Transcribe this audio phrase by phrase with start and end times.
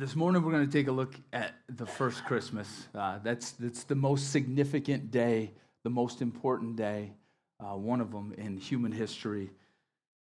[0.00, 2.88] this morning we're going to take a look at the first Christmas.
[2.94, 5.52] Uh, that's, that's the most significant day,
[5.84, 7.12] the most important day,
[7.62, 9.50] uh, one of them in human history.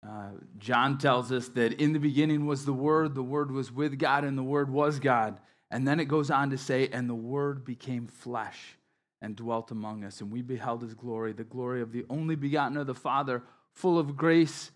[0.03, 3.99] Uh, John tells us that in the beginning was the Word, the Word was with
[3.99, 5.39] God, and the Word was God.
[5.69, 8.75] And then it goes on to say, and the Word became flesh
[9.21, 12.75] and dwelt among us, and we beheld his glory, the glory of the only begotten
[12.75, 13.43] of the Father,
[13.75, 14.71] full of grace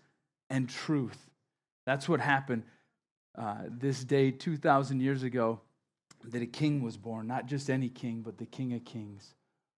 [0.50, 1.18] and truth.
[1.84, 2.62] That's what happened
[3.36, 5.60] uh, this day 2,000 years ago
[6.24, 9.34] that a king was born, not just any king, but the King of Kings.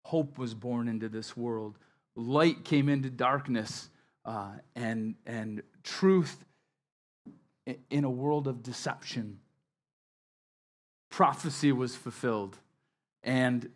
[0.04, 1.78] Hope was born into this world.
[2.16, 3.88] Light came into darkness,
[4.24, 6.44] uh, and, and truth
[7.90, 9.38] in a world of deception.
[11.10, 12.58] Prophecy was fulfilled,
[13.22, 13.70] and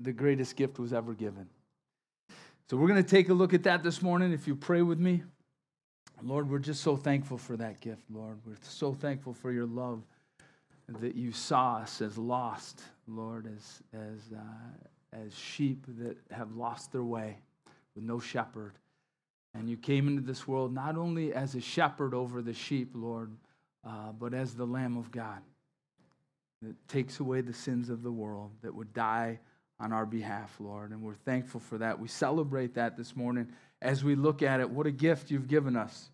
[0.00, 1.48] the greatest gift was ever given.
[2.70, 4.32] So, we're going to take a look at that this morning.
[4.32, 5.22] If you pray with me,
[6.22, 8.38] Lord, we're just so thankful for that gift, Lord.
[8.44, 10.02] We're so thankful for your love
[11.00, 16.92] that you saw us as lost, Lord, as, as, uh, as sheep that have lost
[16.92, 17.38] their way
[17.94, 18.72] with no shepherd.
[19.54, 23.30] And you came into this world not only as a shepherd over the sheep, Lord,
[23.86, 25.40] uh, but as the Lamb of God
[26.62, 29.38] that takes away the sins of the world, that would die
[29.78, 30.90] on our behalf, Lord.
[30.90, 31.98] And we're thankful for that.
[31.98, 33.48] We celebrate that this morning
[33.80, 34.68] as we look at it.
[34.68, 36.10] What a gift you've given us.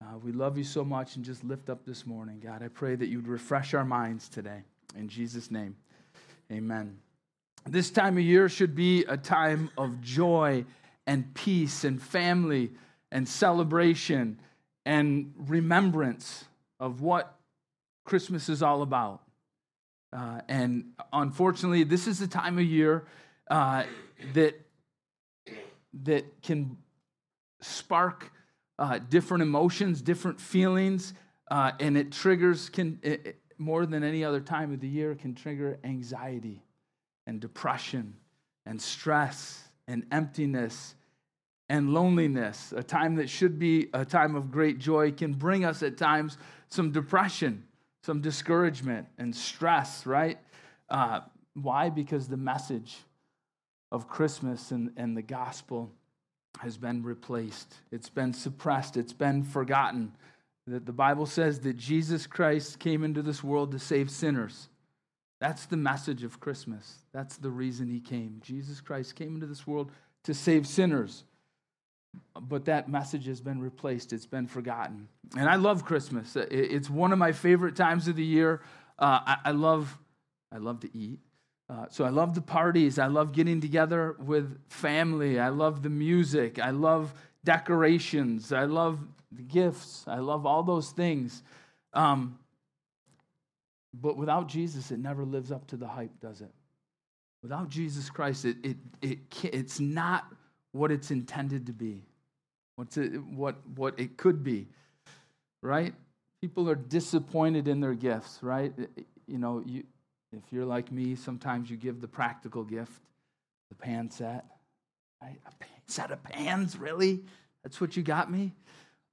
[0.00, 2.40] Uh, we love you so much and just lift up this morning.
[2.40, 4.62] God, I pray that you'd refresh our minds today.
[4.96, 5.76] In Jesus' name,
[6.52, 6.98] amen.
[7.66, 10.64] This time of year should be a time of joy
[11.06, 12.70] and peace and family
[13.10, 14.38] and celebration
[14.86, 16.44] and remembrance
[16.78, 17.34] of what
[18.04, 19.20] Christmas is all about.
[20.12, 23.04] Uh, and unfortunately, this is the time of year
[23.50, 23.82] uh,
[24.32, 24.54] that,
[26.04, 26.76] that can
[27.60, 28.30] spark
[28.78, 31.14] uh, different emotions, different feelings,
[31.50, 35.34] uh, and it triggers, can, it, more than any other time of the year, can
[35.34, 36.62] trigger anxiety
[37.26, 38.14] and depression
[38.66, 40.94] and stress and emptiness
[41.68, 42.72] and loneliness.
[42.76, 46.38] A time that should be a time of great joy can bring us at times
[46.68, 47.64] some depression,
[48.02, 50.38] some discouragement and stress, right?
[50.88, 51.20] Uh,
[51.54, 51.90] why?
[51.90, 52.98] Because the message
[53.90, 55.90] of Christmas and, and the gospel
[56.58, 60.12] has been replaced, it's been suppressed, it's been forgotten.
[60.66, 64.68] That the Bible says that Jesus Christ came into this world to save sinners.
[65.40, 66.98] That's the message of Christmas.
[67.12, 68.40] That's the reason he came.
[68.42, 69.90] Jesus Christ came into this world
[70.24, 71.24] to save sinners.
[72.40, 75.08] But that message has been replaced, it's been forgotten.
[75.36, 76.36] And I love Christmas.
[76.36, 78.60] It's one of my favorite times of the year.
[78.98, 79.96] Uh, I, love,
[80.52, 81.20] I love to eat.
[81.70, 82.98] Uh, so I love the parties.
[82.98, 85.38] I love getting together with family.
[85.38, 86.58] I love the music.
[86.58, 87.12] I love
[87.44, 88.52] decorations.
[88.52, 89.00] I love
[89.32, 90.04] the gifts.
[90.06, 91.42] I love all those things.
[91.92, 92.38] Um,
[93.92, 96.52] but without Jesus, it never lives up to the hype, does it?
[97.42, 100.24] Without Jesus Christ, it, it, it it's not
[100.72, 102.04] what it's intended to be,
[102.76, 104.68] what's it, what, what it could be,
[105.62, 105.94] right?
[106.40, 108.72] People are disappointed in their gifts, right?
[109.26, 109.84] You know, you,
[110.32, 113.00] if you're like me, sometimes you give the practical gift,
[113.70, 114.44] the pan set.
[115.22, 115.38] Right?
[115.46, 117.24] A pan, set of pans, really?
[117.62, 118.52] That's what you got me?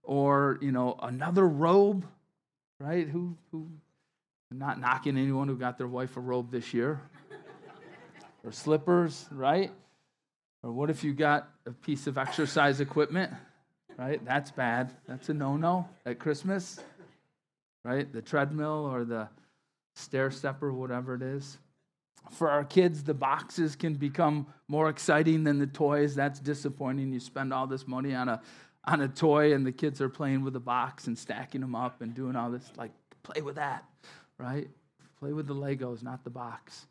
[0.04, 2.06] Or, you know, another robe,
[2.80, 3.08] right?
[3.08, 3.68] Who, who,
[4.52, 7.02] I'm not knocking anyone who got their wife a robe this year.
[8.44, 9.72] or slippers, right?
[10.64, 13.32] Or what if you got a piece of exercise equipment,
[13.98, 14.24] right?
[14.26, 14.92] That's bad.
[15.08, 16.80] That's a no no at Christmas,
[17.84, 18.12] right?
[18.12, 19.30] The treadmill or the
[19.96, 21.58] stair stepper, whatever it is.
[22.32, 26.16] For our kids, the boxes can become more exciting than the toys.
[26.16, 27.14] That's disappointing.
[27.14, 28.42] You spend all this money on a
[28.88, 32.02] on a toy and the kids are playing with the box and stacking them up
[32.02, 32.92] and doing all this like
[33.24, 33.84] play with that,
[34.38, 34.70] right?
[35.20, 36.86] Play with the Legos, not the box.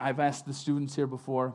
[0.00, 1.54] I've asked the students here before,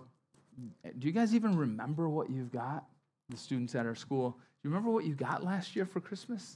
[0.97, 2.85] do you guys even remember what you've got?
[3.29, 6.55] The students at our school you remember what you got last year for Christmas?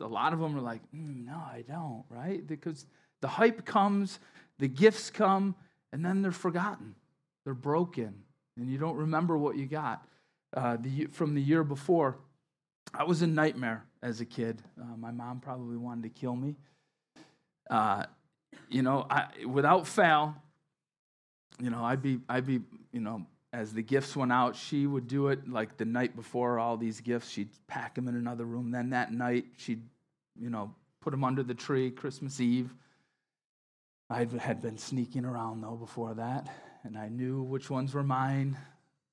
[0.00, 2.44] A lot of them are like, mm, no, I don't, right?
[2.44, 2.86] Because
[3.20, 4.18] the hype comes,
[4.58, 5.54] the gifts come,
[5.92, 6.96] and then they're forgotten.
[7.44, 8.16] They're broken,
[8.56, 10.04] and you don't remember what you got
[10.56, 12.18] uh, the, from the year before.
[12.92, 14.60] I was a nightmare as a kid.
[14.80, 16.56] Uh, my mom probably wanted to kill me.
[17.70, 18.06] Uh,
[18.68, 20.34] you know, I, without fail,
[21.62, 22.58] you know, I'd be, I'd be,
[22.90, 23.24] you know,
[23.56, 27.00] as the gifts went out, she would do it like the night before all these
[27.00, 27.30] gifts.
[27.30, 28.70] She'd pack them in another room.
[28.70, 29.82] Then that night, she'd,
[30.38, 32.70] you know, put them under the tree Christmas Eve.
[34.10, 36.48] I had been sneaking around though before that,
[36.84, 38.58] and I knew which ones were mine,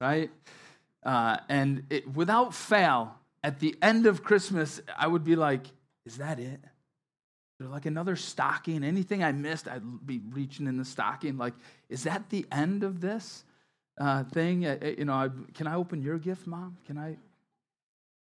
[0.02, 0.30] right?
[1.04, 5.68] Uh, and it, without fail, at the end of Christmas, I would be like,
[6.06, 6.60] Is that it?
[7.60, 8.84] They're like another stocking.
[8.84, 11.38] Anything I missed, I'd be reaching in the stocking.
[11.38, 11.54] Like,
[11.88, 13.46] is that the end of this
[13.98, 14.66] uh, thing?
[14.66, 16.78] Uh, uh you know, I, can I open your gift, Mom?
[16.86, 17.18] Can I?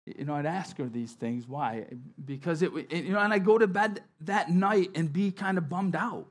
[0.06, 1.48] You know, I'd ask her these things.
[1.48, 1.86] Why?
[2.24, 5.68] Because it, you know, and I go to bed that night and be kind of
[5.68, 6.28] bummed out.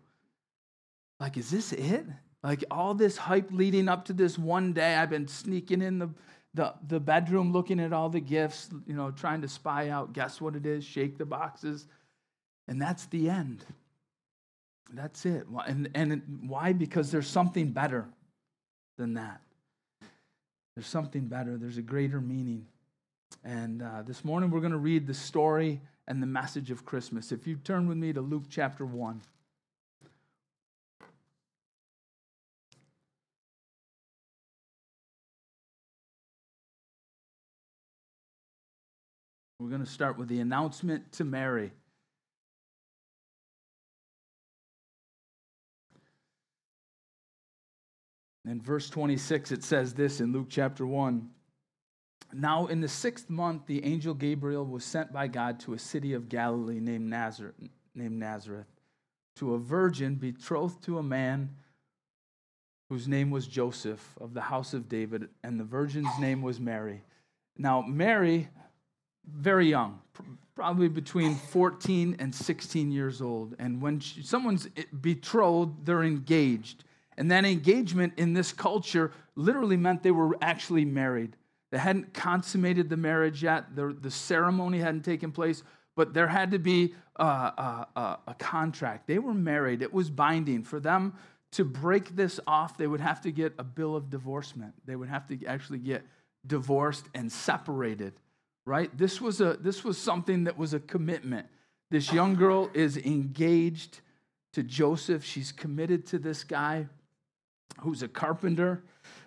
[1.18, 2.06] Like, is this it?
[2.44, 6.10] Like all this hype leading up to this one day, I've been sneaking in the,
[6.52, 10.40] the, the bedroom, looking at all the gifts, you know, trying to spy out, guess
[10.40, 11.86] what it is, shake the boxes.
[12.68, 13.64] And that's the end.
[14.92, 15.46] That's it.
[15.66, 16.74] And, and why?
[16.74, 18.06] Because there's something better
[18.96, 19.40] than that.
[20.74, 22.66] There's something better, there's a greater meaning.
[23.44, 27.32] And uh, this morning we're going to read the story and the message of Christmas.
[27.32, 29.20] If you turn with me to Luke chapter 1.
[39.60, 41.72] We're going to start with the announcement to Mary.
[48.46, 51.28] In verse 26, it says this in Luke chapter 1.
[52.32, 56.12] Now, in the sixth month, the angel Gabriel was sent by God to a city
[56.14, 57.54] of Galilee named Nazareth,
[57.94, 58.66] named Nazareth
[59.36, 61.50] to a virgin betrothed to a man
[62.88, 67.02] whose name was Joseph of the house of David, and the virgin's name was Mary.
[67.56, 68.48] Now, Mary,
[69.26, 70.00] very young,
[70.54, 73.56] probably between 14 and 16 years old.
[73.58, 74.68] And when she, someone's
[75.00, 76.83] betrothed, they're engaged.
[77.16, 81.36] And that engagement in this culture literally meant they were actually married.
[81.70, 85.62] They hadn't consummated the marriage yet, the, the ceremony hadn't taken place,
[85.96, 89.06] but there had to be a, a, a, a contract.
[89.06, 90.62] They were married, it was binding.
[90.62, 91.14] For them
[91.52, 94.74] to break this off, they would have to get a bill of divorcement.
[94.84, 96.04] They would have to actually get
[96.46, 98.12] divorced and separated,
[98.66, 98.96] right?
[98.96, 101.46] This was, a, this was something that was a commitment.
[101.90, 104.00] This young girl is engaged
[104.52, 105.24] to Joseph.
[105.24, 106.86] She's committed to this guy
[107.80, 108.84] who's a carpenter.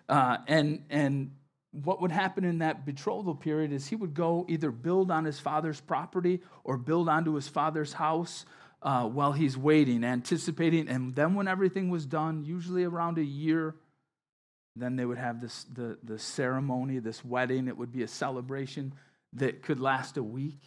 [0.10, 1.32] Uh, and, and
[1.72, 5.40] what would happen in that betrothal period is he would go either build on his
[5.40, 8.46] father's property or build onto his father's house
[8.82, 10.88] uh, while he's waiting, anticipating.
[10.88, 13.76] And then when everything was done, usually around a year,
[14.76, 17.68] then they would have this the, the ceremony, this wedding.
[17.68, 18.94] It would be a celebration
[19.34, 20.60] that could last a week.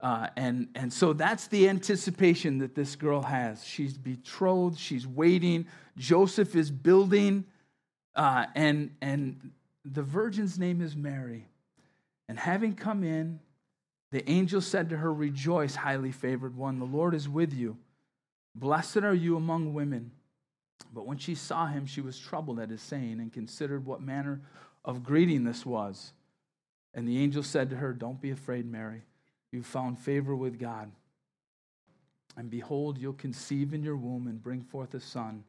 [0.00, 3.64] Uh, and, and so that's the anticipation that this girl has.
[3.64, 5.66] She's betrothed, she's waiting.
[5.98, 7.44] Joseph is building,
[8.16, 9.50] uh, and, and
[9.84, 11.46] the virgin's name is Mary.
[12.28, 13.40] And having come in,
[14.10, 17.76] the angel said to her, Rejoice, highly favored one, the Lord is with you.
[18.54, 20.12] Blessed are you among women.
[20.94, 24.40] But when she saw him, she was troubled at his saying and considered what manner
[24.84, 26.14] of greeting this was.
[26.94, 29.02] And the angel said to her, Don't be afraid, Mary
[29.52, 30.90] you found favor with God.
[32.36, 35.44] And behold, you'll conceive in your womb and bring forth a son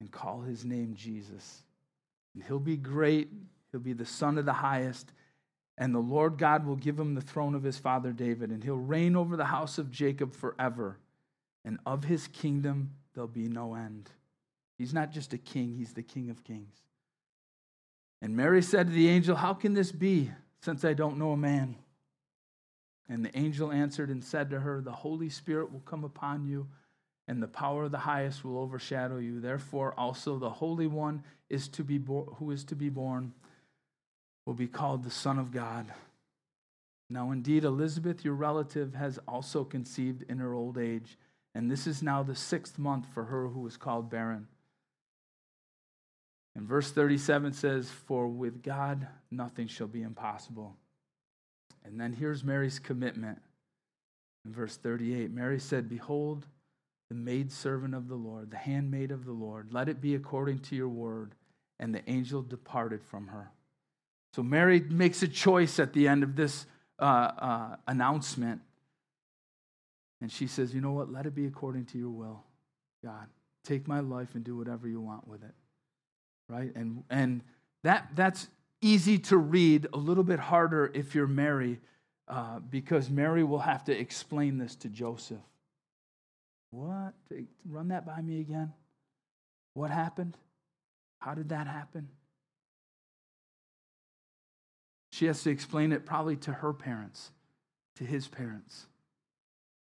[0.00, 1.62] and call his name Jesus.
[2.34, 3.30] And he'll be great,
[3.70, 5.12] he'll be the son of the highest.
[5.76, 8.76] And the Lord God will give him the throne of his father David, and he'll
[8.76, 10.98] reign over the house of Jacob forever.
[11.64, 14.10] And of his kingdom there'll be no end.
[14.76, 16.74] He's not just a king, he's the king of kings.
[18.20, 20.30] And Mary said to the angel, How can this be,
[20.60, 21.76] since I don't know a man?
[23.08, 26.68] And the angel answered and said to her, The Holy Spirit will come upon you,
[27.26, 29.40] and the power of the highest will overshadow you.
[29.40, 33.32] Therefore, also the Holy One is to be bo- who is to be born
[34.44, 35.92] will be called the Son of God.
[37.10, 41.18] Now, indeed, Elizabeth, your relative, has also conceived in her old age,
[41.54, 44.48] and this is now the sixth month for her who was called barren.
[46.54, 50.76] And verse 37 says, For with God nothing shall be impossible.
[51.88, 53.40] And then here's Mary's commitment.
[54.44, 56.46] In verse 38, Mary said, Behold,
[57.08, 60.76] the maidservant of the Lord, the handmaid of the Lord, let it be according to
[60.76, 61.34] your word.
[61.80, 63.50] And the angel departed from her.
[64.34, 66.66] So Mary makes a choice at the end of this
[66.98, 68.60] uh, uh, announcement.
[70.20, 71.10] And she says, You know what?
[71.10, 72.42] Let it be according to your will,
[73.04, 73.28] God.
[73.64, 75.54] Take my life and do whatever you want with it.
[76.48, 76.74] Right?
[76.74, 77.42] And, and
[77.84, 78.48] that, that's
[78.80, 81.80] easy to read, a little bit harder if you're Mary,
[82.28, 85.38] uh, because Mary will have to explain this to Joseph.
[86.70, 87.14] What?
[87.68, 88.72] Run that by me again.
[89.74, 90.36] What happened?
[91.18, 92.08] How did that happen?
[95.12, 97.30] She has to explain it probably to her parents,
[97.96, 98.86] to his parents.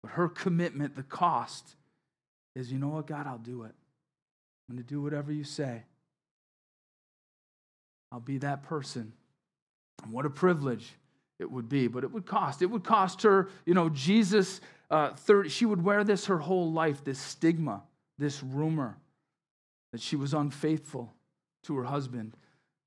[0.02, 1.76] But her commitment, the cost,
[2.56, 3.74] is you know what, God, I'll do it.
[4.70, 5.84] I'm going to do whatever you say.
[8.12, 9.14] I'll be that person.
[10.04, 10.94] And what a privilege
[11.40, 12.62] it would be, but it would cost.
[12.62, 16.72] It would cost her, you know, Jesus, uh, 30, she would wear this her whole
[16.72, 17.84] life, this stigma,
[18.18, 18.98] this rumor
[19.92, 21.14] that she was unfaithful
[21.64, 22.36] to her husband.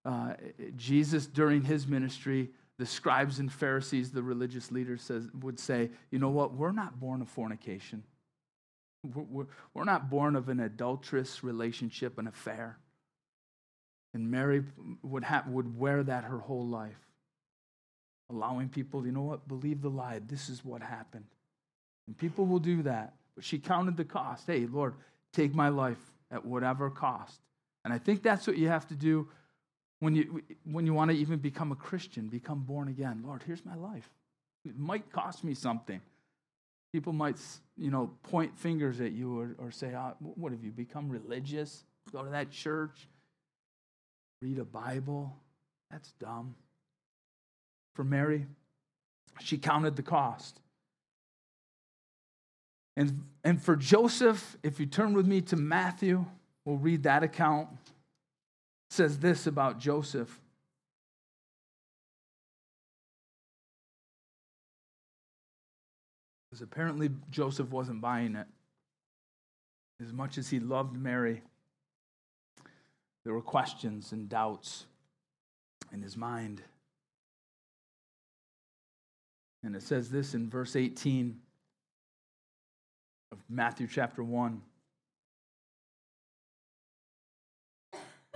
[0.04, 0.34] Uh,
[0.76, 6.18] Jesus, during his ministry, the scribes and Pharisees, the religious leaders, says, would say, you
[6.18, 8.02] know what, we're not born of fornication.
[9.04, 12.78] We're, we're not born of an adulterous relationship, an affair.
[14.14, 14.62] And Mary
[15.02, 16.98] would, have, would wear that her whole life,
[18.30, 20.20] allowing people, you know what, believe the lie.
[20.26, 21.26] This is what happened.
[22.06, 23.14] And people will do that.
[23.34, 24.46] But she counted the cost.
[24.46, 24.94] Hey, Lord,
[25.32, 25.98] take my life
[26.30, 27.40] at whatever cost.
[27.84, 29.28] And I think that's what you have to do
[30.00, 33.22] when you, when you want to even become a Christian, become born again.
[33.24, 34.08] Lord, here's my life.
[34.64, 36.00] It might cost me something.
[36.92, 37.36] People might,
[37.76, 41.84] you know, point fingers at you or, or say, oh, what have you become religious?
[42.12, 43.06] Go to that church?
[44.42, 45.36] Read a Bible.
[45.90, 46.54] That's dumb.
[47.94, 48.46] For Mary,
[49.40, 50.60] she counted the cost.
[52.96, 56.24] And, and for Joseph, if you turn with me to Matthew,
[56.64, 57.68] we'll read that account.
[57.70, 57.92] It
[58.90, 60.40] says this about Joseph.
[66.50, 68.46] Because apparently Joseph wasn't buying it.
[70.02, 71.42] As much as he loved Mary,
[73.24, 74.86] there were questions and doubts
[75.92, 76.62] in his mind.
[79.62, 81.38] And it says this in verse 18
[83.32, 84.62] of Matthew chapter 1.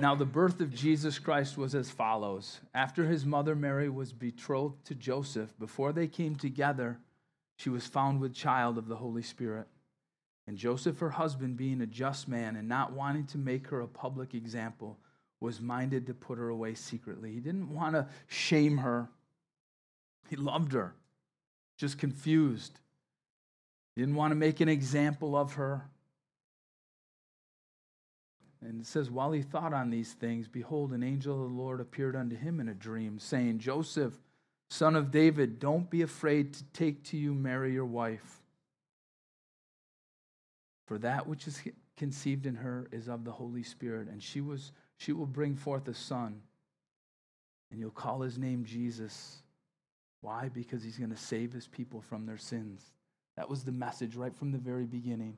[0.01, 2.61] Now, the birth of Jesus Christ was as follows.
[2.75, 6.99] After his mother Mary was betrothed to Joseph, before they came together,
[7.57, 9.69] she was found with child of the Holy Spirit.
[10.47, 13.89] And Joseph, her husband, being a just man and not wanting to make her a
[13.89, 14.99] public example,
[15.41, 17.33] was minded to put her away secretly.
[17.33, 19.09] He didn't want to shame her,
[20.29, 20.95] he loved her,
[21.77, 22.79] just confused.
[23.95, 25.83] He didn't want to make an example of her.
[28.63, 31.81] And it says, While he thought on these things, behold, an angel of the Lord
[31.81, 34.15] appeared unto him in a dream, saying, Joseph,
[34.71, 38.42] son of David, don't be afraid to take to you Mary, your wife
[40.87, 41.61] for that which is
[41.97, 45.87] conceived in her is of the Holy Spirit, and she, was, she will bring forth
[45.89, 46.41] a son,
[47.71, 49.43] and you'll call his name Jesus.
[50.21, 50.51] Why?
[50.53, 52.83] Because he's going to save his people from their sins.
[53.37, 55.37] That was the message right from the very beginning.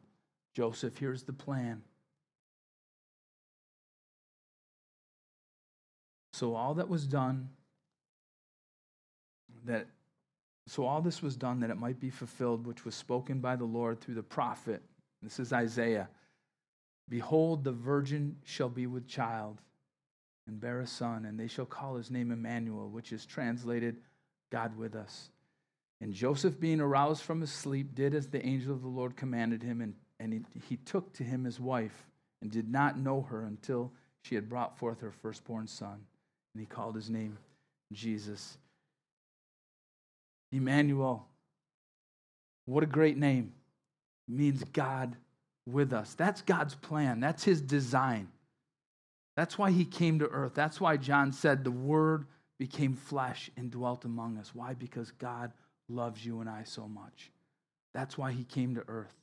[0.55, 1.83] Joseph, here's the plan.
[6.33, 7.51] So all that was done,
[9.67, 9.87] that
[10.67, 13.65] so all this was done that it might be fulfilled, which was spoken by the
[13.65, 14.83] Lord through the prophet
[15.25, 16.09] this is Isaiah.
[17.09, 19.61] Behold, the virgin shall be with child
[20.47, 23.97] and bear a son, and they shall call his name Emmanuel, which is translated
[24.50, 25.31] God with us.
[26.00, 29.62] And Joseph, being aroused from his sleep, did as the angel of the Lord commanded
[29.62, 32.07] him, and, and he, he took to him his wife,
[32.43, 33.90] and did not know her until
[34.23, 36.04] she had brought forth her firstborn son.
[36.54, 37.38] And he called his name
[37.93, 38.59] Jesus.
[40.52, 41.26] Emmanuel,
[42.66, 43.52] what a great name
[44.28, 45.16] means God
[45.66, 46.14] with us.
[46.14, 48.28] That's God's plan, that's His design.
[49.37, 50.54] That's why He came to earth.
[50.54, 52.26] That's why John said the Word
[52.59, 54.54] became flesh and dwelt among us.
[54.54, 54.75] Why?
[54.75, 55.52] Because God
[55.88, 57.31] loves you and I so much.
[57.93, 59.14] That's why He came to earth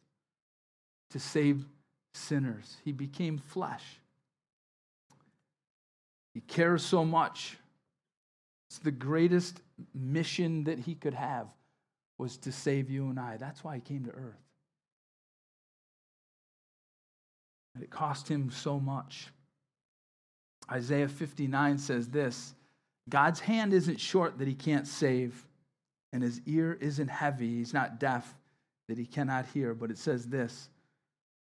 [1.11, 1.65] to save
[2.13, 2.77] sinners.
[2.83, 3.83] He became flesh.
[6.33, 7.57] He cares so much.
[8.69, 9.61] It's the greatest
[9.93, 11.47] mission that he could have
[12.17, 13.37] was to save you and I.
[13.37, 14.39] That's why he came to earth.
[17.79, 19.27] It cost him so much.
[20.71, 22.53] Isaiah 59 says this
[23.09, 25.45] God's hand isn't short that he can't save,
[26.13, 27.57] and his ear isn't heavy.
[27.57, 28.35] He's not deaf
[28.87, 29.73] that he cannot hear.
[29.73, 30.69] But it says this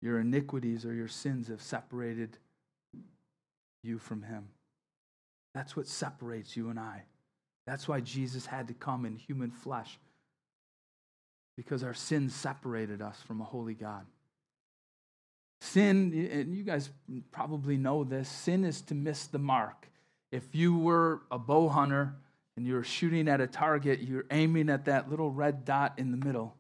[0.02, 2.38] Your iniquities or your sins have separated
[3.84, 4.48] you from him.
[5.54, 7.04] That's what separates you and I.
[7.66, 9.98] That's why Jesus had to come in human flesh,
[11.56, 14.06] because our sins separated us from a holy God.
[15.62, 16.90] Sin, and you guys
[17.32, 19.90] probably know this, sin is to miss the mark.
[20.32, 22.14] If you were a bow hunter
[22.58, 26.18] and you're shooting at a target, you're aiming at that little red dot in the
[26.18, 26.56] middle.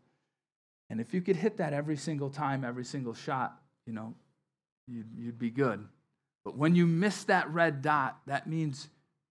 [0.90, 4.14] And if you could hit that every single time, every single shot, you know,
[4.88, 5.86] you'd, you'd be good.
[6.44, 8.88] But when you miss that red dot, that means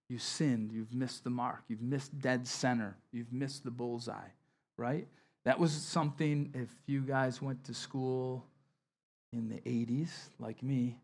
[0.09, 0.73] you sinned.
[0.73, 1.63] You've missed the mark.
[1.69, 2.97] You've missed dead center.
[3.13, 4.29] You've missed the bullseye,
[4.77, 5.07] right?
[5.45, 8.45] That was something, if you guys went to school
[9.35, 10.97] in the 80s, like me,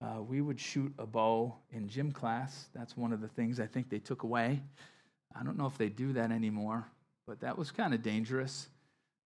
[0.00, 2.68] uh, we would shoot a bow in gym class.
[2.74, 4.62] That's one of the things I think they took away.
[5.38, 6.86] I don't know if they do that anymore,
[7.26, 8.68] but that was kind of dangerous.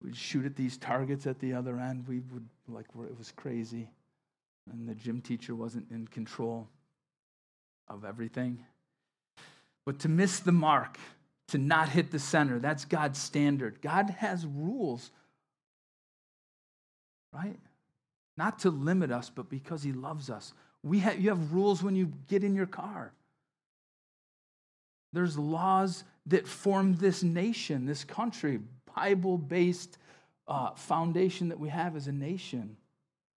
[0.03, 2.05] We'd shoot at these targets at the other end.
[2.07, 3.89] We would, like, it was crazy.
[4.71, 6.67] And the gym teacher wasn't in control
[7.87, 8.65] of everything.
[9.85, 10.97] But to miss the mark,
[11.49, 13.81] to not hit the center, that's God's standard.
[13.81, 15.11] God has rules,
[17.33, 17.57] right?
[18.37, 20.53] Not to limit us, but because He loves us.
[20.83, 23.11] We have, you have rules when you get in your car.
[25.11, 28.59] There's laws that form this nation, this country,
[28.95, 29.97] Bible based
[30.47, 32.77] uh, foundation that we have as a nation.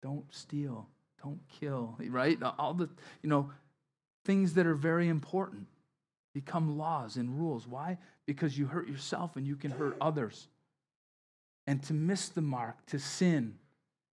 [0.02, 0.88] Don't steal,
[1.22, 2.38] don't kill, right?
[2.58, 2.88] All the,
[3.22, 3.50] you know,
[4.24, 5.66] things that are very important
[6.34, 7.66] become laws and rules.
[7.66, 7.98] Why?
[8.26, 10.48] Because you hurt yourself and you can hurt others.
[11.66, 13.58] And to miss the mark, to sin,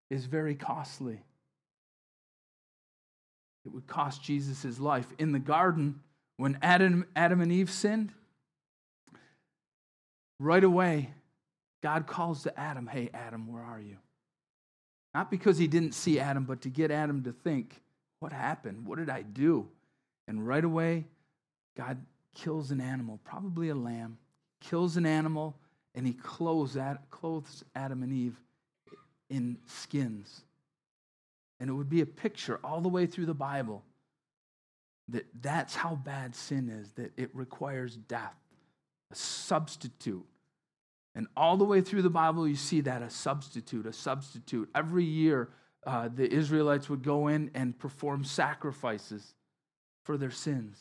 [0.09, 1.19] is very costly.
[3.65, 5.07] It would cost Jesus his life.
[5.17, 6.01] In the garden,
[6.37, 8.11] when Adam, Adam and Eve sinned,
[10.39, 11.09] right away,
[11.81, 13.97] God calls to Adam, Hey, Adam, where are you?
[15.13, 17.81] Not because he didn't see Adam, but to get Adam to think,
[18.19, 18.85] What happened?
[18.85, 19.67] What did I do?
[20.27, 21.05] And right away,
[21.75, 21.97] God
[22.35, 24.17] kills an animal, probably a lamb,
[24.61, 25.55] kills an animal,
[25.95, 26.77] and he clothes,
[27.09, 28.37] clothes Adam and Eve
[29.29, 30.41] in skins.
[31.59, 33.83] And it would be a picture all the way through the Bible
[35.09, 38.35] that that's how bad sin is, that it requires death,
[39.11, 40.25] a substitute.
[41.13, 44.69] And all the way through the Bible, you see that a substitute, a substitute.
[44.75, 45.49] Every year,
[45.85, 49.35] uh, the Israelites would go in and perform sacrifices
[50.03, 50.77] for their sins.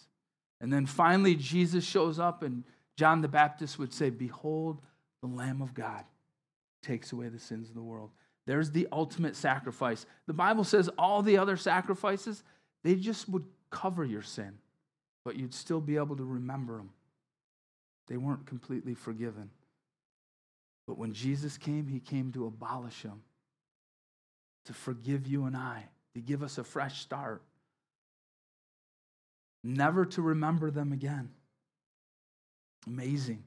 [0.61, 2.65] And then finally, Jesus shows up, and
[2.97, 4.81] John the Baptist would say, Behold,
[5.21, 6.05] the Lamb of God
[6.83, 8.11] takes away the sins of the world.
[8.47, 10.07] There's the ultimate sacrifice.
[10.27, 12.43] The Bible says all the other sacrifices,
[12.83, 14.59] they just would cover your sin,
[15.25, 16.91] but you'd still be able to remember them.
[18.07, 19.51] They weren't completely forgiven.
[20.87, 23.23] But when Jesus came, he came to abolish them,
[24.67, 27.43] to forgive you and I, to give us a fresh start,
[29.63, 31.31] never to remember them again.
[32.87, 33.43] Amazing.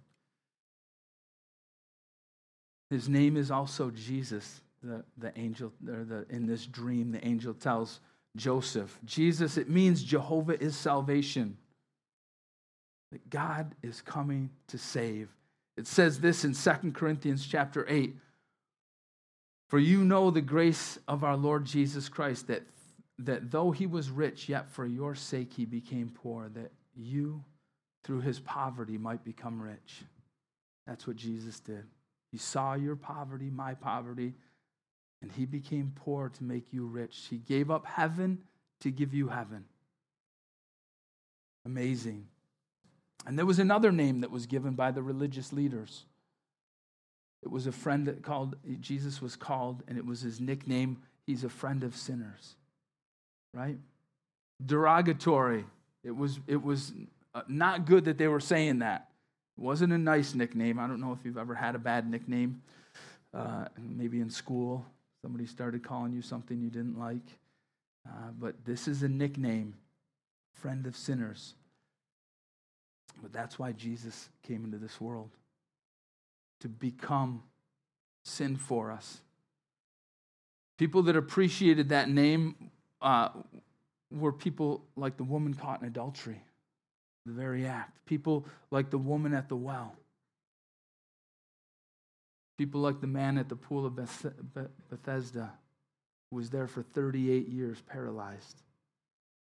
[2.90, 7.54] His name is also Jesus the, the angel, or the, in this dream, the angel
[7.54, 8.00] tells
[8.36, 8.98] Joseph.
[9.06, 11.58] Jesus, it means Jehovah is salvation.
[13.12, 15.30] That God is coming to save.
[15.78, 18.16] It says this in Second Corinthians chapter 8.
[19.68, 22.64] For you know the grace of our Lord Jesus Christ, that,
[23.20, 27.44] that though he was rich, yet for your sake he became poor, that you,
[28.04, 30.04] through his poverty, might become rich.
[30.86, 31.84] That's what Jesus did.
[32.32, 34.34] He saw your poverty, my poverty,
[35.22, 37.28] and he became poor to make you rich.
[37.30, 38.40] He gave up heaven
[38.82, 39.66] to give you heaven.
[41.66, 42.28] Amazing.
[43.26, 46.06] And there was another name that was given by the religious leaders.
[47.44, 50.98] It was a friend that called, Jesus was called, and it was his nickname.
[51.26, 52.56] He's a friend of sinners,
[53.54, 53.78] right?
[54.66, 55.66] Derogatory.
[56.04, 56.94] It was, it was
[57.36, 59.10] uh, not good that they were saying that.
[59.58, 60.80] It wasn't a nice nickname.
[60.80, 62.62] I don't know if you've ever had a bad nickname,
[63.34, 64.86] uh, maybe in school.
[65.28, 67.38] Somebody started calling you something you didn't like.
[68.08, 69.74] Uh, but this is a nickname,
[70.54, 71.54] friend of sinners.
[73.22, 75.32] But that's why Jesus came into this world
[76.62, 77.44] to become
[78.24, 79.20] sin for us.
[80.78, 83.28] People that appreciated that name uh,
[84.10, 86.42] were people like the woman caught in adultery,
[87.26, 87.98] the very act.
[88.06, 89.94] People like the woman at the well.
[92.58, 95.52] People like the man at the pool of Bethesda,
[96.30, 98.64] who was there for 38 years paralyzed.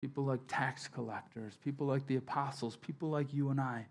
[0.00, 3.86] People like tax collectors, people like the apostles, people like you and I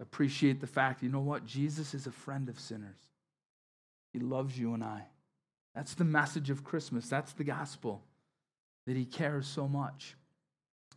[0.00, 1.46] appreciate the fact you know what?
[1.46, 2.98] Jesus is a friend of sinners.
[4.12, 5.04] He loves you and I.
[5.74, 7.08] That's the message of Christmas.
[7.08, 8.02] That's the gospel.
[8.86, 10.16] That he cares so much,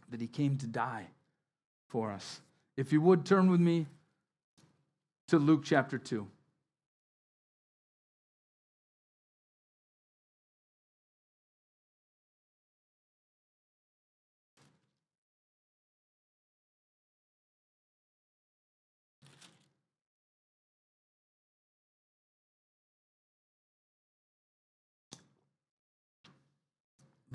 [0.09, 1.05] that he came to die
[1.87, 2.41] for us.
[2.75, 3.85] If you would turn with me
[5.27, 6.27] to Luke chapter 2.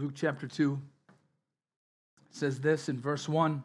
[0.00, 0.80] Luke chapter 2
[2.30, 3.62] says this in verse 1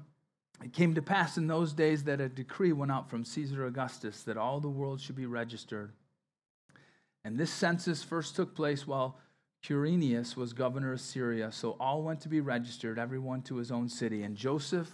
[0.65, 4.23] It came to pass in those days that a decree went out from Caesar Augustus
[4.23, 5.93] that all the world should be registered.
[7.23, 9.17] And this census first took place while
[9.63, 11.53] Quirinius was governor of Syria.
[11.53, 14.23] So all went to be registered, everyone to his own city.
[14.23, 14.91] And Joseph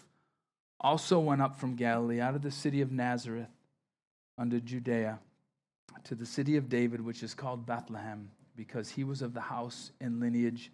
[0.80, 3.50] also went up from Galilee out of the city of Nazareth
[4.38, 5.18] unto Judea
[6.04, 9.92] to the city of David, which is called Bethlehem, because he was of the house
[10.00, 10.72] and lineage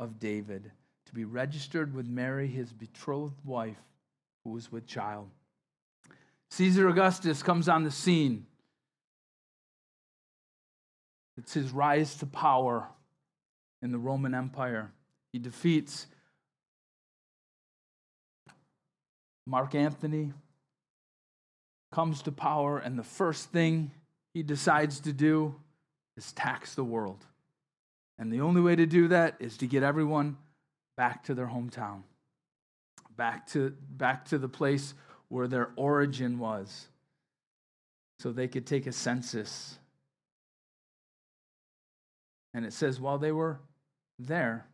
[0.00, 0.72] of David,
[1.06, 3.76] to be registered with Mary, his betrothed wife,
[4.42, 5.28] who was with child.
[6.50, 8.46] Caesar Augustus comes on the scene.
[11.36, 12.88] It's his rise to power
[13.82, 14.90] in the Roman Empire.
[15.32, 16.06] He defeats
[19.46, 20.32] Mark Antony,
[21.92, 23.90] comes to power, and the first thing
[24.32, 25.54] he decides to do
[26.16, 27.24] is tax the world.
[28.20, 30.36] And the only way to do that is to get everyone
[30.94, 32.02] back to their hometown,
[33.16, 34.92] back to, back to the place
[35.28, 36.88] where their origin was,
[38.18, 39.78] so they could take a census.
[42.52, 43.58] And it says, while they were
[44.18, 44.66] there,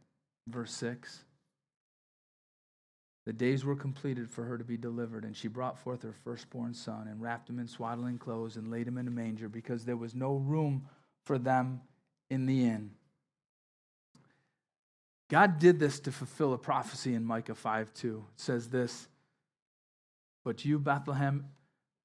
[0.49, 1.23] verse 6,
[3.27, 6.75] the days were completed for her to be delivered, and she brought forth her firstborn
[6.75, 9.97] son and wrapped him in swaddling clothes and laid him in a manger because there
[9.97, 10.89] was no room
[11.23, 11.81] for them
[12.29, 12.96] in the inn.
[15.29, 18.25] God did this to fulfill a prophecy in Micah 5 2.
[18.35, 19.09] It says this
[20.45, 21.47] But you, Bethlehem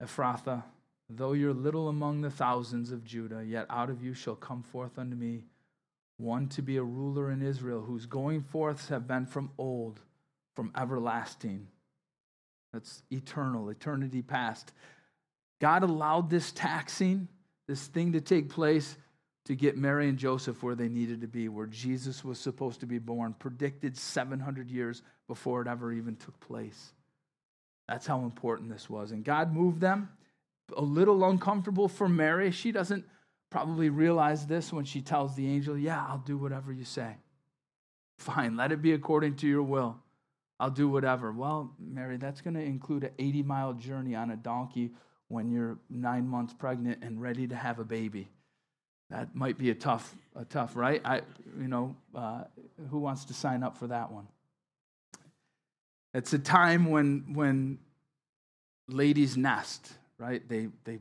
[0.01, 0.63] Ephrathah,
[1.09, 4.97] though you're little among the thousands of Judah, yet out of you shall come forth
[4.97, 5.45] unto me
[6.17, 9.99] one to be a ruler in Israel, whose going forths have been from old
[10.55, 11.67] from everlasting.
[12.73, 14.71] That's eternal, eternity past.
[15.59, 17.27] God allowed this taxing,
[17.67, 18.95] this thing to take place
[19.45, 22.85] to get Mary and Joseph where they needed to be, where Jesus was supposed to
[22.85, 26.93] be born, predicted 700 years before it ever even took place.
[27.87, 29.11] That's how important this was.
[29.11, 30.09] And God moved them.
[30.77, 32.51] A little uncomfortable for Mary.
[32.51, 33.03] She doesn't
[33.49, 37.17] probably realize this when she tells the angel, Yeah, I'll do whatever you say.
[38.17, 39.97] Fine, let it be according to your will.
[40.59, 41.31] I'll do whatever.
[41.31, 44.91] Well, Mary, that's going to include an 80 mile journey on a donkey
[45.27, 48.29] when you're nine months pregnant and ready to have a baby.
[49.11, 51.01] That might be a tough, a tough, right?
[51.03, 51.17] I,
[51.59, 52.45] you know, uh,
[52.89, 54.27] who wants to sign up for that one?
[56.13, 57.79] It's a time when when
[58.87, 60.47] ladies nest, right?
[60.47, 60.99] They they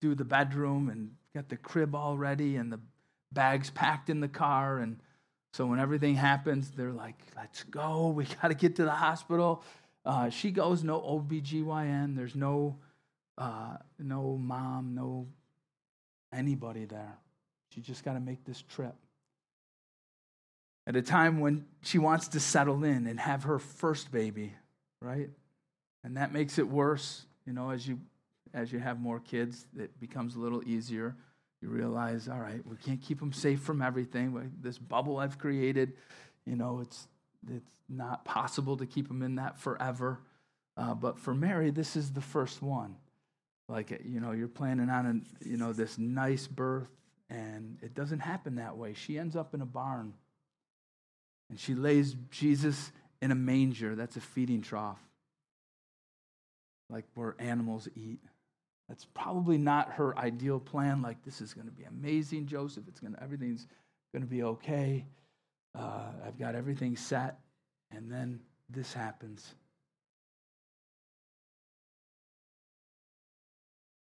[0.00, 2.80] do the bedroom and get the crib all ready and the
[3.32, 4.98] bags packed in the car and
[5.52, 8.08] so when everything happens, they're like, let's go.
[8.16, 9.62] We got to get to the hospital.
[10.04, 12.16] Uh, she goes, no OBGYN.
[12.16, 12.78] There's no,
[13.36, 15.26] uh, no mom, no
[16.32, 17.18] anybody there.
[17.78, 18.94] She just got to make this trip.
[20.86, 24.54] At a time when she wants to settle in and have her first baby,
[25.00, 25.28] right?
[26.02, 27.24] And that makes it worse.
[27.46, 28.00] You know, as you
[28.54, 31.14] as you have more kids, it becomes a little easier
[31.60, 34.52] you realize, all right, we can't keep them safe from everything.
[34.60, 35.94] This bubble I've created,
[36.46, 37.08] you know, it's
[37.50, 40.20] it's not possible to keep them in that forever.
[40.76, 42.96] Uh, but for Mary, this is the first one.
[43.68, 46.88] Like you know, you're planning on a, you know this nice birth,
[47.30, 48.94] and it doesn't happen that way.
[48.94, 50.14] She ends up in a barn,
[51.50, 53.94] and she lays Jesus in a manger.
[53.94, 55.00] That's a feeding trough,
[56.88, 58.20] like where animals eat.
[58.88, 61.02] That's probably not her ideal plan.
[61.02, 62.84] Like, this is going to be amazing, Joseph.
[62.88, 63.66] It's going to, everything's
[64.12, 65.04] going to be okay.
[65.78, 67.38] Uh, I've got everything set.
[67.90, 69.54] And then this happens.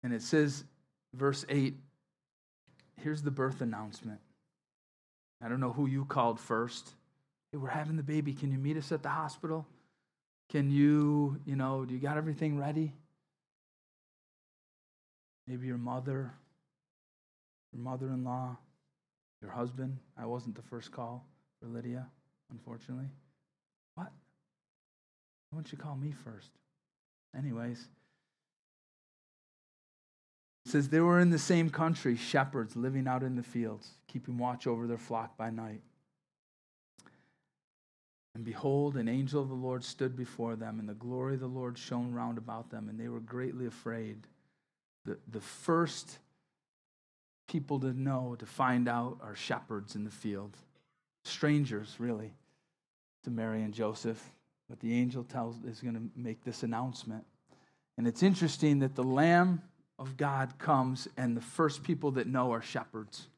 [0.03, 0.64] And it says,
[1.14, 1.77] verse 8,
[3.00, 4.20] here's the birth announcement.
[5.42, 6.94] I don't know who you called first.
[7.52, 8.33] Hey, we're having the baby.
[8.33, 9.66] Can you meet us at the hospital?
[10.50, 12.92] Can you, you know, do you got everything ready?
[15.46, 16.33] Maybe your mother,
[17.72, 18.57] your mother in law,
[19.42, 19.98] your husband.
[20.18, 21.26] I wasn't the first call
[21.61, 22.07] for Lydia,
[22.50, 23.11] unfortunately.
[23.94, 24.11] What?
[25.50, 26.50] Why don't you call me first?
[27.37, 27.88] Anyways,
[30.64, 34.66] says they were in the same country, shepherds living out in the fields, keeping watch
[34.66, 35.83] over their flock by night.
[38.35, 41.46] And behold, an angel of the Lord stood before them, and the glory of the
[41.46, 44.27] Lord shone round about them, and they were greatly afraid
[45.05, 46.18] the, the first
[47.46, 50.57] people to know, to find out, are shepherds in the field.
[51.24, 52.33] Strangers, really,
[53.22, 54.31] to Mary and Joseph.
[54.68, 57.24] But the angel tells is going to make this announcement.
[57.98, 59.62] And it's interesting that the Lamb
[59.98, 63.28] of God comes, and the first people that know are shepherds.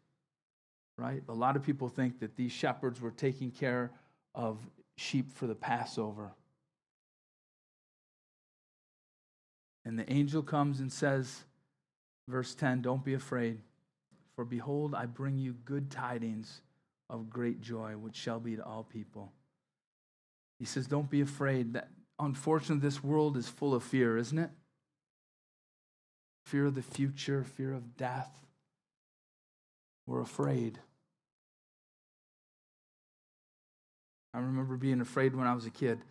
[0.98, 1.22] Right?
[1.28, 3.90] A lot of people think that these shepherds were taking care
[4.34, 4.58] of
[4.96, 6.30] sheep for the Passover.
[9.84, 11.44] And the angel comes and says,
[12.28, 13.58] Verse 10 Don't be afraid,
[14.34, 16.60] for behold, I bring you good tidings
[17.08, 19.32] of great joy, which shall be to all people.
[20.58, 21.74] He says, Don't be afraid.
[21.74, 21.88] That
[22.18, 24.50] unfortunately, this world is full of fear, isn't it?
[26.46, 28.30] Fear of the future, fear of death.
[30.06, 30.78] We're afraid.
[34.32, 36.04] I remember being afraid when I was a kid.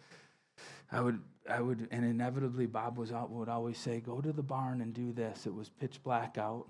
[0.92, 4.44] I would, I would, and inevitably Bob was out, would always say, "Go to the
[4.44, 6.68] barn and do this." It was pitch black out.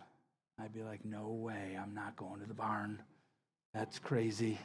[0.60, 1.76] I'd be like, "No way!
[1.82, 3.02] I'm not going to the barn.
[3.74, 4.60] That's crazy."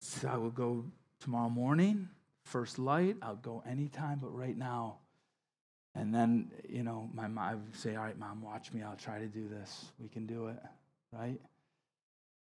[0.00, 0.84] So I would go
[1.20, 2.08] tomorrow morning,
[2.42, 3.18] first light.
[3.22, 4.98] I'll go anytime, but right now.
[5.94, 8.82] And then, you know, my mom I would say, All right, mom, watch me.
[8.82, 9.86] I'll try to do this.
[10.00, 10.58] We can do it,
[11.12, 11.40] right?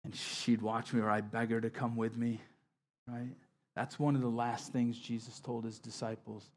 [0.04, 2.40] And she'd watch me, or I'd beg her to come with me,
[3.06, 3.34] right?
[3.74, 6.50] That's one of the last things Jesus told his disciples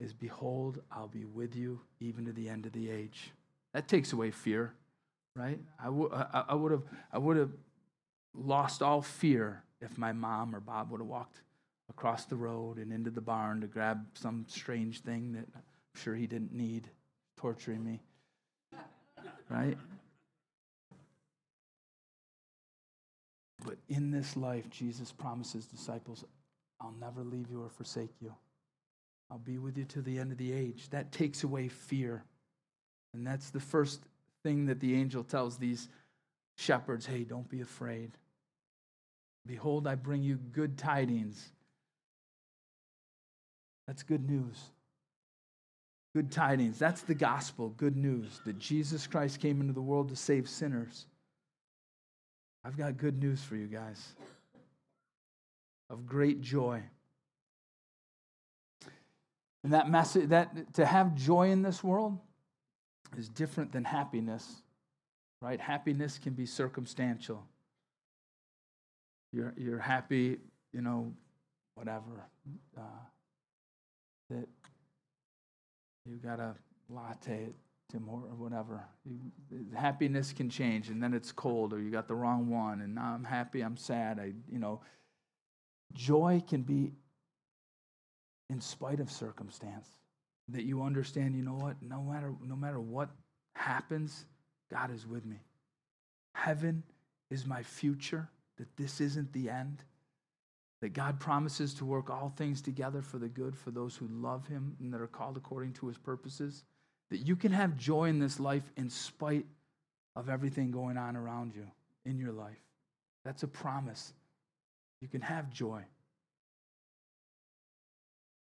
[0.00, 3.30] is behold, I'll be with you even to the end of the age.
[3.72, 4.74] That takes away fear,
[5.36, 5.60] right?
[5.80, 7.52] I, w- I, I would have I would have
[8.34, 11.40] lost all fear if my mom or Bob would have walked
[11.88, 15.46] across the road and into the barn to grab some strange thing that
[15.94, 16.88] I'm sure he didn't need,
[17.36, 18.00] torturing me.
[19.48, 19.76] Right?
[23.64, 26.24] But in this life, Jesus promises disciples,
[26.80, 28.34] I'll never leave you or forsake you.
[29.30, 30.88] I'll be with you to the end of the age.
[30.90, 32.24] That takes away fear.
[33.14, 34.02] And that's the first
[34.42, 35.88] thing that the angel tells these
[36.56, 38.12] shepherds hey, don't be afraid.
[39.46, 41.50] Behold, I bring you good tidings.
[43.86, 44.58] That's good news.
[46.14, 46.78] Good tidings.
[46.78, 51.06] That's the gospel, good news that Jesus Christ came into the world to save sinners.
[52.64, 54.14] I've got good news for you guys
[55.88, 56.82] of great joy.
[59.64, 62.18] And that message that to have joy in this world
[63.16, 64.62] is different than happiness.
[65.40, 65.60] Right?
[65.60, 67.44] Happiness can be circumstantial.
[69.32, 70.38] You're, you're happy,
[70.72, 71.12] you know,
[71.74, 72.28] whatever.
[72.76, 72.82] Uh,
[74.30, 74.48] that
[76.04, 76.54] you got a
[76.88, 77.52] latte at
[77.90, 78.84] Tim or whatever.
[79.04, 79.20] You,
[79.74, 83.14] happiness can change, and then it's cold, or you got the wrong one, and now
[83.14, 84.18] I'm happy, I'm sad.
[84.18, 84.80] I, you know,
[85.92, 86.92] joy can be
[88.50, 89.88] in spite of circumstance.
[90.48, 91.76] That you understand, you know what?
[91.80, 93.10] No matter no matter what
[93.54, 94.26] happens,
[94.70, 95.36] God is with me.
[96.34, 96.82] Heaven
[97.30, 99.82] is my future that this isn't the end,
[100.82, 104.48] that God promises to work all things together for the good for those who love
[104.48, 106.64] Him and that are called according to His purposes,
[107.08, 109.46] that you can have joy in this life in spite
[110.16, 111.68] of everything going on around you
[112.04, 112.58] in your life.
[113.24, 114.12] That's a promise.
[115.00, 115.84] You can have joy.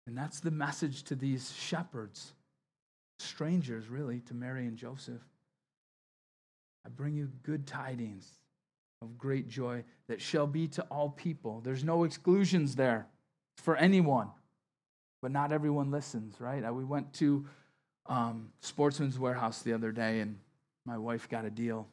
[0.07, 2.31] And that's the message to these shepherds,
[3.19, 5.21] strangers really, to Mary and Joseph.
[6.85, 8.25] I bring you good tidings
[9.01, 11.61] of great joy that shall be to all people.
[11.61, 13.07] There's no exclusions there
[13.57, 14.29] for anyone,
[15.21, 16.63] but not everyone listens, right?
[16.63, 17.45] Uh, we went to
[18.05, 20.37] um, Sportsman's Warehouse the other day, and
[20.85, 21.87] my wife got a deal.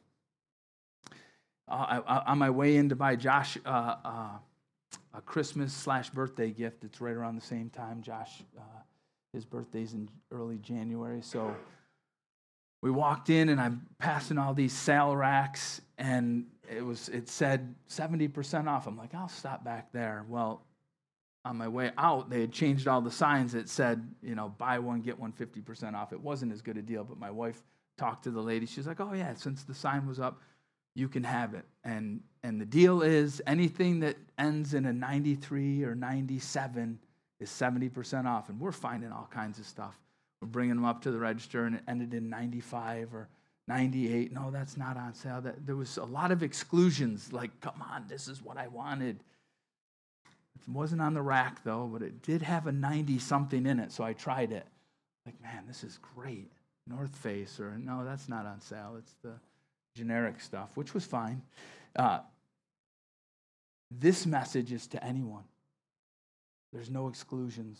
[1.67, 4.29] Uh, I, on my way in to buy Josh uh, uh,
[5.13, 8.01] a Christmas slash birthday gift, it's right around the same time.
[8.01, 8.61] Josh, uh,
[9.33, 11.55] his birthday's in early January, so
[12.81, 17.75] we walked in and I'm passing all these sale racks and it was it said
[17.89, 18.87] 70% off.
[18.87, 20.25] I'm like, I'll stop back there.
[20.29, 20.63] Well,
[21.45, 24.79] on my way out, they had changed all the signs that said, you know, buy
[24.79, 26.13] one, get one 50% off.
[26.13, 27.61] It wasn't as good a deal, but my wife
[27.97, 28.65] talked to the lady.
[28.65, 30.41] She's like, oh, yeah, since the sign was up,
[30.95, 31.65] you can have it.
[31.83, 36.99] And, and the deal is anything that ends in a 93 or 97
[37.39, 38.49] is 70% off.
[38.49, 39.97] And we're finding all kinds of stuff.
[40.41, 43.27] Bringing them up to the register and it ended in 95 or
[43.67, 44.31] 98.
[44.31, 45.41] No, that's not on sale.
[45.41, 49.19] That, there was a lot of exclusions, like, come on, this is what I wanted.
[50.55, 53.91] It wasn't on the rack, though, but it did have a 90 something in it,
[53.91, 54.65] so I tried it.
[55.25, 56.51] Like, man, this is great.
[56.87, 58.95] North Face, or no, that's not on sale.
[58.97, 59.33] It's the
[59.95, 61.41] generic stuff, which was fine.
[61.95, 62.19] Uh,
[63.91, 65.43] this message is to anyone,
[66.73, 67.79] there's no exclusions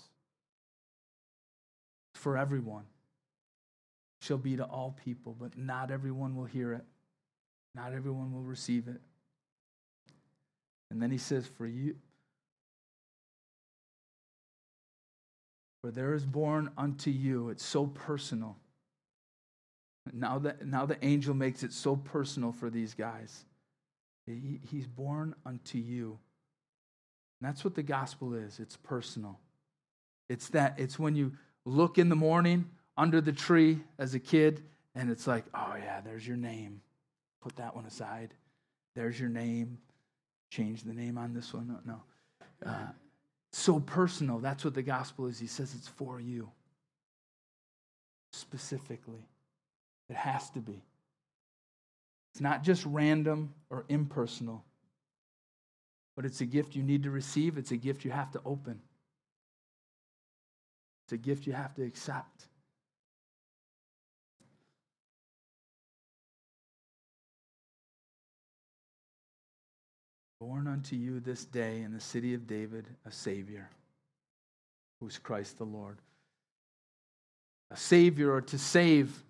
[2.20, 2.84] for everyone
[4.22, 6.84] shall be to all people, but not everyone will hear it.
[7.74, 9.00] Not everyone will receive it.
[10.92, 11.96] And then he says, For you,
[15.82, 18.58] for there is born unto you, it's so personal.
[20.12, 23.46] Now, that, now the angel makes it so personal for these guys.
[24.26, 26.18] He, he's born unto you.
[27.40, 29.40] And that's what the gospel is it's personal.
[30.28, 31.34] It's that, it's when you
[31.70, 34.64] look in the morning under the tree as a kid,
[34.96, 36.82] and it's like, oh, yeah, there's your name.
[37.42, 38.34] Put that one aside.
[38.96, 39.78] There's your name.
[40.50, 41.68] Change the name on this one.
[41.68, 42.70] No, no.
[42.70, 42.92] Uh,
[43.52, 44.40] So personal.
[44.40, 45.40] That's what the gospel is.
[45.40, 46.50] He says it's for you
[48.32, 49.28] specifically.
[50.10, 50.84] It has to be.
[52.34, 54.64] It's not just random or impersonal,
[56.16, 57.58] but it's a gift you need to receive.
[57.58, 58.82] It's a gift you have to open.
[61.10, 62.46] It's a gift you have to accept.
[70.40, 73.72] Born unto you this day in the city of David a Savior,
[75.00, 75.98] who's Christ the Lord.
[77.72, 79.24] A Savior or to save,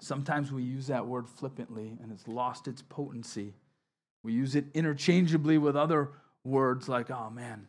[0.00, 3.54] sometimes we use that word flippantly and it's lost its potency.
[4.22, 6.10] We use it interchangeably with other
[6.44, 7.68] words like, oh man,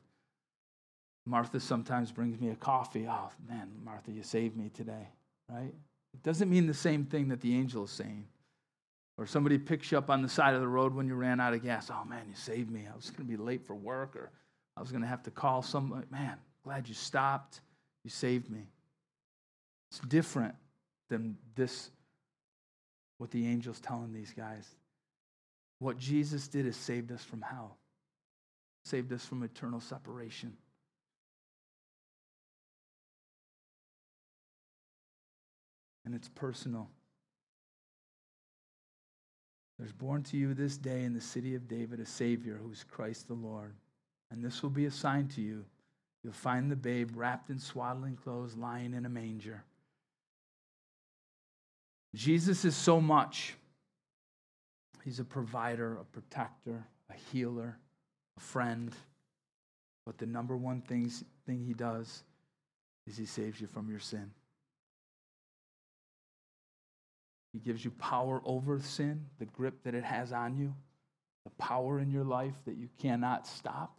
[1.25, 3.07] Martha sometimes brings me a coffee.
[3.09, 5.07] Oh man, Martha, you saved me today,
[5.49, 5.73] right?
[6.13, 8.25] It doesn't mean the same thing that the angel is saying.
[9.17, 11.53] Or somebody picks you up on the side of the road when you ran out
[11.53, 11.91] of gas.
[11.91, 12.87] Oh man, you saved me.
[12.91, 14.31] I was going to be late for work or
[14.75, 16.07] I was going to have to call somebody.
[16.09, 17.61] Man, glad you stopped.
[18.03, 18.67] You saved me.
[19.91, 20.55] It's different
[21.09, 21.91] than this,
[23.17, 24.65] what the angel's telling these guys.
[25.79, 27.77] What Jesus did is saved us from hell,
[28.85, 30.53] saved us from eternal separation.
[36.11, 36.89] And it's personal.
[39.79, 43.29] There's born to you this day in the city of David a Savior who's Christ
[43.29, 43.73] the Lord.
[44.29, 45.63] And this will be a sign to you.
[46.21, 49.63] You'll find the babe wrapped in swaddling clothes, lying in a manger.
[52.13, 53.53] Jesus is so much.
[55.05, 57.77] He's a provider, a protector, a healer,
[58.35, 58.91] a friend.
[60.05, 62.23] But the number one things, thing he does
[63.07, 64.31] is he saves you from your sin.
[67.53, 70.73] He gives you power over sin, the grip that it has on you,
[71.43, 73.97] the power in your life that you cannot stop,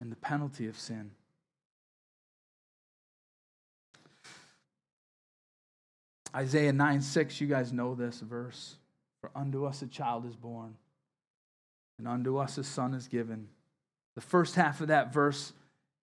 [0.00, 1.10] and the penalty of sin.
[6.34, 8.76] Isaiah 9 6, you guys know this verse.
[9.20, 10.76] For unto us a child is born,
[11.98, 13.48] and unto us a son is given.
[14.14, 15.52] The first half of that verse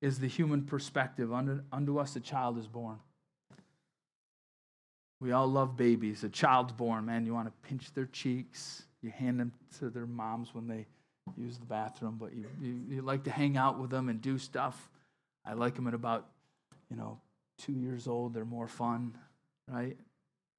[0.02, 1.32] is the human perspective.
[1.32, 3.00] Unto, unto us a child is born.
[5.20, 6.24] We all love babies.
[6.24, 8.84] A child's born, man, you want to pinch their cheeks.
[9.02, 10.86] You hand them to their moms when they
[11.38, 14.38] use the bathroom, but you, you, you like to hang out with them and do
[14.38, 14.90] stuff.
[15.46, 16.28] I like them at about,
[16.90, 17.20] you know,
[17.58, 18.34] two years old.
[18.34, 19.18] They're more fun,
[19.68, 19.98] right?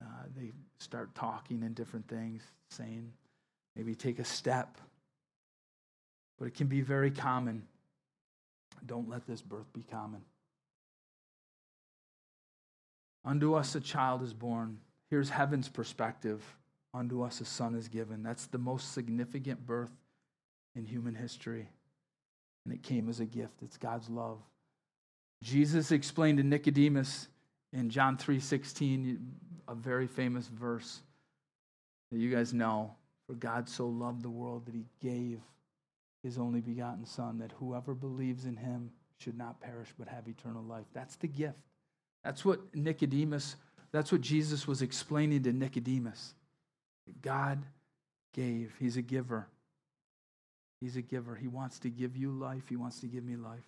[0.03, 3.13] Uh, they start talking and different things, saying,
[3.77, 4.79] maybe take a step.
[6.39, 7.63] But it can be very common.
[8.85, 10.23] Don't let this birth be common.
[13.27, 14.79] Unto us a child is born.
[15.11, 16.43] Here's heaven's perspective.
[16.95, 18.23] Unto us a son is given.
[18.23, 19.91] That's the most significant birth
[20.77, 21.69] in human history.
[22.65, 23.63] And it came as a gift.
[23.63, 24.39] It's God's love.
[25.43, 27.29] Jesus explained to Nicodemus
[27.73, 29.19] in John 3:16
[29.69, 31.03] a very famous verse
[32.11, 32.95] that you guys know.
[33.27, 35.41] For God so loved the world that he gave
[36.23, 40.63] his only begotten son that whoever believes in him should not perish but have eternal
[40.63, 40.87] life.
[40.93, 41.59] That's the gift.
[42.27, 43.55] That's what Nicodemus,
[43.93, 46.35] that's what Jesus was explaining to Nicodemus.
[47.23, 47.63] God
[48.35, 49.47] gave, He's a giver.
[50.81, 51.37] He's a giver.
[51.37, 53.63] He wants to give you life, He wants to give me life.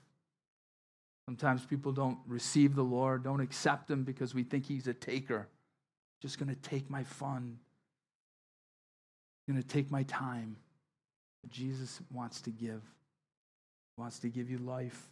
[1.29, 5.47] Sometimes people don't receive the Lord, don't accept Him because we think He's a taker.
[6.21, 7.61] Just going to take my fun,
[9.49, 10.57] going to take my time.
[11.49, 15.09] Jesus wants to give, he wants to give you life.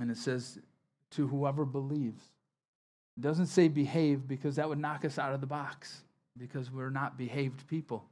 [0.00, 0.58] And it says,
[1.12, 2.22] to whoever believes.
[3.16, 6.02] It doesn't say behave because that would knock us out of the box
[6.36, 8.04] because we're not behaved people,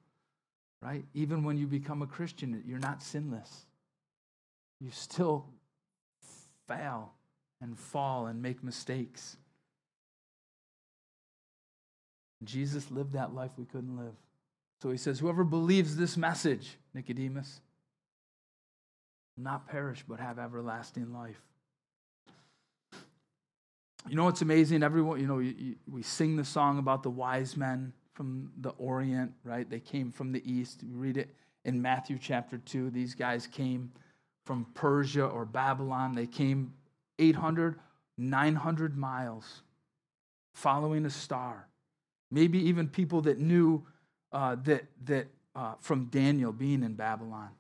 [0.82, 1.04] right?
[1.14, 3.66] Even when you become a Christian, you're not sinless.
[4.80, 5.46] You still
[6.66, 7.12] fail
[7.61, 9.36] and fall and make mistakes.
[12.44, 14.14] Jesus lived that life we couldn't live.
[14.82, 17.61] So he says, Whoever believes this message, Nicodemus,
[19.36, 21.40] will not perish but have everlasting life.
[24.09, 24.84] You know what's amazing?
[24.84, 28.70] Everyone, you know, you, you, we sing the song about the wise men from the
[28.78, 29.68] Orient, right?
[29.68, 30.82] They came from the East.
[30.82, 31.34] We read it
[31.64, 32.90] in Matthew chapter 2.
[32.90, 33.90] These guys came
[34.44, 36.14] from Persia or Babylon.
[36.14, 36.72] They came
[37.18, 37.80] 800,
[38.16, 39.62] 900 miles
[40.54, 41.66] following a star.
[42.30, 43.84] Maybe even people that knew
[44.32, 45.26] uh, that, that
[45.57, 47.50] uh, from Daniel being in Babylon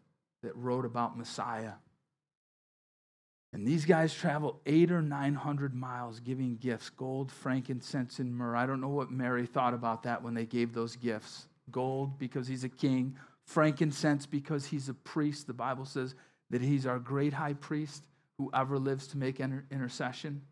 [0.42, 1.72] that wrote about Messiah
[3.56, 8.54] And these guys travel eight or 900 miles giving gifts gold, frankincense, and myrrh.
[8.54, 11.48] I don't know what Mary thought about that when they gave those gifts.
[11.70, 15.46] Gold, because he's a king, frankincense, because he's a priest.
[15.46, 16.14] The Bible says
[16.50, 18.04] that he's our great high priest
[18.36, 20.42] who ever lives to make inter- intercession.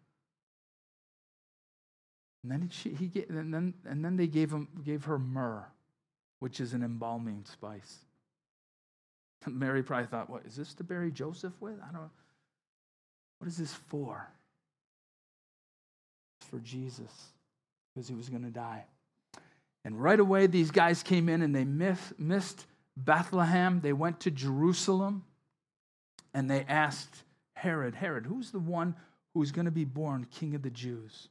[2.42, 5.66] And then, she, he and then, and then they gave, him, gave her myrrh,
[6.38, 7.98] which is an embalming spice.
[9.46, 11.78] Mary probably thought, what, is this to bury Joseph with?
[11.86, 12.10] I don't know.
[13.44, 14.26] What is this for?
[16.40, 17.12] It's for Jesus,
[17.94, 18.86] because he was going to die.
[19.84, 22.64] And right away, these guys came in and they miss, missed
[22.96, 23.80] Bethlehem.
[23.82, 25.24] They went to Jerusalem
[26.32, 27.22] and they asked
[27.54, 28.96] Herod, Herod, who's the one
[29.34, 31.28] who's going to be born king of the Jews?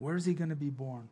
[0.00, 1.08] Where is he going to be born?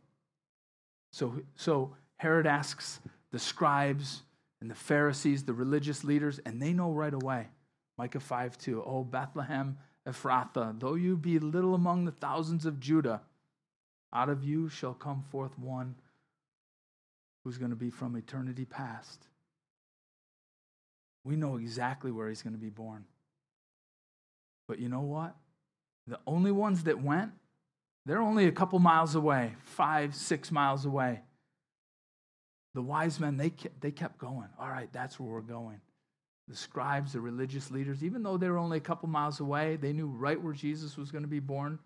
[1.14, 3.00] So, so Herod asks
[3.32, 4.20] the scribes
[4.60, 7.46] and the Pharisees, the religious leaders, and they know right away.
[7.98, 8.84] Micah 5 2.
[8.84, 9.76] Oh, Bethlehem
[10.06, 13.20] Ephrathah, though you be little among the thousands of Judah,
[14.12, 15.96] out of you shall come forth one
[17.44, 19.26] who's going to be from eternity past.
[21.24, 23.04] We know exactly where he's going to be born.
[24.66, 25.34] But you know what?
[26.06, 27.32] The only ones that went,
[28.06, 31.20] they're only a couple miles away, five, six miles away.
[32.74, 34.48] The wise men, they they kept going.
[34.58, 35.80] All right, that's where we're going
[36.48, 39.92] the scribes, the religious leaders, even though they were only a couple miles away, they
[39.92, 41.78] knew right where Jesus was going to be born.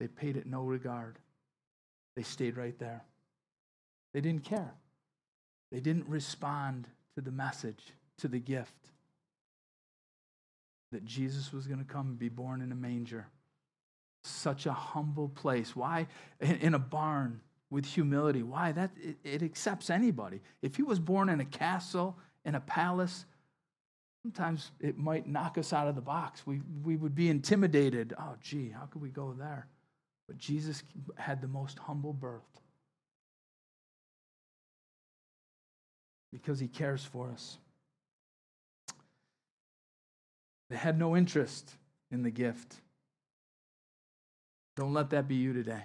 [0.00, 1.18] They paid it no regard.
[2.16, 3.04] They stayed right there.
[4.14, 4.72] They didn't care.
[5.70, 7.82] They didn't respond to the message,
[8.18, 8.72] to the gift
[10.92, 13.26] that Jesus was going to come and be born in a manger.
[14.24, 15.74] Such a humble place.
[15.74, 16.06] Why?
[16.40, 17.40] In a barn
[17.70, 18.42] with humility.
[18.42, 18.72] Why?
[18.72, 20.40] That it, it accepts anybody.
[20.60, 23.24] If he was born in a castle, in a palace,
[24.22, 26.46] Sometimes it might knock us out of the box.
[26.46, 28.14] We, we would be intimidated.
[28.18, 29.66] Oh, gee, how could we go there?
[30.28, 30.84] But Jesus
[31.16, 32.42] had the most humble birth
[36.32, 37.58] because he cares for us.
[40.70, 41.70] They had no interest
[42.10, 42.76] in the gift.
[44.76, 45.82] Don't let that be you today.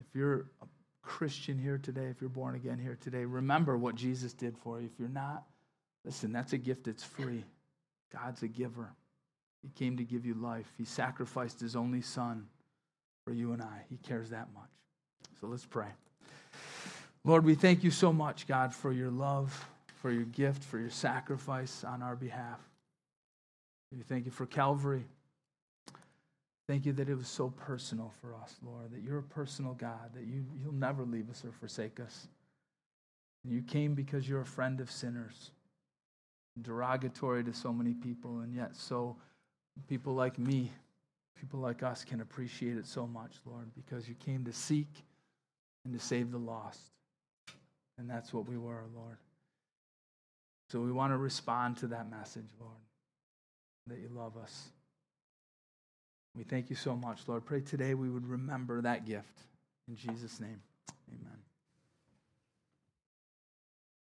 [0.00, 0.66] If you're a
[1.02, 4.86] Christian here today, if you're born again here today, remember what Jesus did for you.
[4.86, 5.44] If you're not,
[6.04, 7.44] Listen, that's a gift that's free.
[8.12, 8.92] God's a giver.
[9.62, 10.70] He came to give you life.
[10.76, 12.46] He sacrificed his only son
[13.24, 13.84] for you and I.
[13.88, 14.70] He cares that much.
[15.40, 15.88] So let's pray.
[17.24, 19.68] Lord, we thank you so much, God, for your love,
[20.00, 22.58] for your gift, for your sacrifice on our behalf.
[23.96, 25.04] We thank you for Calvary.
[26.66, 30.14] Thank you that it was so personal for us, Lord, that you're a personal God,
[30.14, 32.26] that you, you'll never leave us or forsake us.
[33.44, 35.50] And you came because you're a friend of sinners
[36.60, 39.16] derogatory to so many people, and yet so
[39.88, 40.70] people like me,
[41.40, 45.04] people like us can appreciate it so much, Lord, because you came to seek
[45.84, 46.80] and to save the lost.
[47.98, 49.16] And that's what we were, Lord.
[50.70, 52.72] So we want to respond to that message, Lord,
[53.88, 54.68] that you love us.
[56.34, 57.44] We thank you so much, Lord.
[57.44, 59.40] Pray today we would remember that gift.
[59.88, 60.62] In Jesus' name,
[61.10, 61.51] amen.